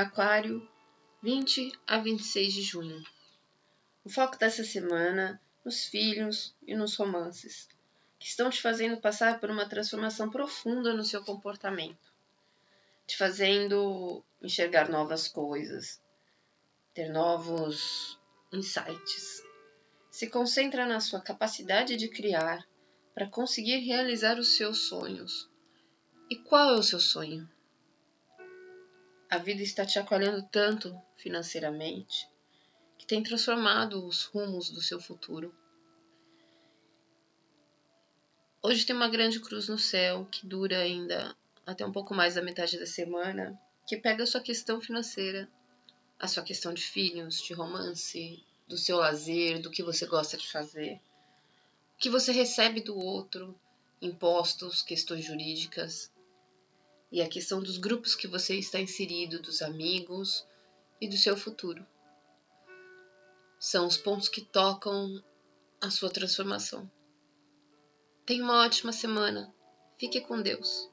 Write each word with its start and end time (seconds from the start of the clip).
Aquário, 0.00 0.64
20 1.20 1.72
a 1.84 1.98
26 1.98 2.52
de 2.52 2.62
junho. 2.62 3.02
O 4.04 4.08
foco 4.08 4.38
dessa 4.38 4.62
semana 4.62 5.42
nos 5.64 5.86
filhos 5.86 6.54
e 6.64 6.76
nos 6.76 6.94
romances, 6.94 7.68
que 8.16 8.28
estão 8.28 8.48
te 8.48 8.62
fazendo 8.62 9.00
passar 9.00 9.40
por 9.40 9.50
uma 9.50 9.68
transformação 9.68 10.30
profunda 10.30 10.94
no 10.94 11.02
seu 11.02 11.24
comportamento, 11.24 12.14
te 13.08 13.16
fazendo 13.16 14.24
enxergar 14.40 14.88
novas 14.88 15.26
coisas, 15.26 16.00
ter 16.94 17.08
novos 17.08 18.16
insights. 18.52 19.42
Se 20.12 20.28
concentra 20.30 20.86
na 20.86 21.00
sua 21.00 21.20
capacidade 21.20 21.96
de 21.96 22.06
criar 22.06 22.64
para 23.12 23.28
conseguir 23.28 23.78
realizar 23.78 24.38
os 24.38 24.56
seus 24.56 24.86
sonhos. 24.86 25.50
E 26.30 26.36
qual 26.36 26.76
é 26.76 26.78
o 26.78 26.84
seu 26.84 27.00
sonho? 27.00 27.50
A 29.30 29.36
vida 29.36 29.62
está 29.62 29.84
te 29.84 29.98
acolhendo 29.98 30.42
tanto 30.50 30.98
financeiramente 31.18 32.26
que 32.96 33.06
tem 33.06 33.22
transformado 33.22 34.06
os 34.06 34.24
rumos 34.24 34.70
do 34.70 34.80
seu 34.80 34.98
futuro. 34.98 35.54
Hoje 38.62 38.86
tem 38.86 38.96
uma 38.96 39.08
grande 39.08 39.38
cruz 39.38 39.68
no 39.68 39.78
céu 39.78 40.26
que 40.30 40.46
dura 40.46 40.78
ainda 40.78 41.36
até 41.66 41.84
um 41.84 41.92
pouco 41.92 42.14
mais 42.14 42.36
da 42.36 42.42
metade 42.42 42.78
da 42.78 42.86
semana, 42.86 43.60
que 43.86 43.98
pega 43.98 44.22
a 44.22 44.26
sua 44.26 44.40
questão 44.40 44.80
financeira, 44.80 45.46
a 46.18 46.26
sua 46.26 46.42
questão 46.42 46.72
de 46.72 46.82
filhos, 46.82 47.42
de 47.42 47.52
romance, 47.52 48.42
do 48.66 48.78
seu 48.78 48.96
lazer, 48.96 49.60
do 49.60 49.70
que 49.70 49.82
você 49.82 50.06
gosta 50.06 50.38
de 50.38 50.48
fazer, 50.48 50.94
o 51.94 51.98
que 51.98 52.08
você 52.08 52.32
recebe 52.32 52.80
do 52.80 52.96
outro, 52.98 53.54
impostos, 54.00 54.80
questões 54.80 55.26
jurídicas, 55.26 56.10
e 57.10 57.22
a 57.22 57.28
questão 57.28 57.62
dos 57.62 57.78
grupos 57.78 58.14
que 58.14 58.26
você 58.26 58.56
está 58.56 58.80
inserido, 58.80 59.40
dos 59.40 59.62
amigos 59.62 60.46
e 61.00 61.08
do 61.08 61.16
seu 61.16 61.36
futuro. 61.36 61.86
São 63.58 63.86
os 63.86 63.96
pontos 63.96 64.28
que 64.28 64.40
tocam 64.40 65.22
a 65.80 65.90
sua 65.90 66.10
transformação. 66.10 66.90
Tenha 68.26 68.44
uma 68.44 68.64
ótima 68.64 68.92
semana. 68.92 69.52
Fique 69.98 70.20
com 70.20 70.40
Deus. 70.40 70.90